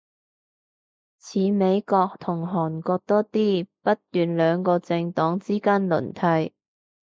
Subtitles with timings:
[1.19, 6.55] 似美國同韓國多啲，不斷兩個政黨之間輪替